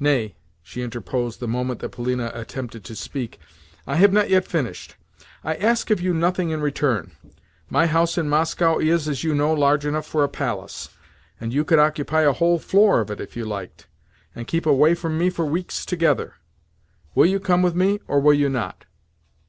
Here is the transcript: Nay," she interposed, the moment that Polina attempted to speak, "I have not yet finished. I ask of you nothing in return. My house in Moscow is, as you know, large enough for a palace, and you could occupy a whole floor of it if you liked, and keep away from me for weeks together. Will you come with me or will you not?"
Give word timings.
Nay," 0.00 0.34
she 0.60 0.82
interposed, 0.82 1.38
the 1.38 1.46
moment 1.46 1.78
that 1.78 1.90
Polina 1.90 2.32
attempted 2.34 2.82
to 2.82 2.96
speak, 2.96 3.38
"I 3.86 3.94
have 3.94 4.12
not 4.12 4.28
yet 4.28 4.44
finished. 4.44 4.96
I 5.44 5.54
ask 5.54 5.88
of 5.90 6.00
you 6.00 6.12
nothing 6.12 6.50
in 6.50 6.60
return. 6.60 7.12
My 7.70 7.86
house 7.86 8.18
in 8.18 8.28
Moscow 8.28 8.78
is, 8.80 9.06
as 9.08 9.22
you 9.22 9.36
know, 9.36 9.52
large 9.54 9.86
enough 9.86 10.04
for 10.04 10.24
a 10.24 10.28
palace, 10.28 10.88
and 11.40 11.52
you 11.52 11.64
could 11.64 11.78
occupy 11.78 12.22
a 12.22 12.32
whole 12.32 12.58
floor 12.58 13.00
of 13.02 13.12
it 13.12 13.20
if 13.20 13.36
you 13.36 13.44
liked, 13.44 13.86
and 14.34 14.48
keep 14.48 14.66
away 14.66 14.96
from 14.96 15.16
me 15.16 15.30
for 15.30 15.46
weeks 15.46 15.86
together. 15.86 16.34
Will 17.14 17.26
you 17.26 17.38
come 17.38 17.62
with 17.62 17.76
me 17.76 18.00
or 18.08 18.18
will 18.18 18.34
you 18.34 18.48
not?" 18.48 18.86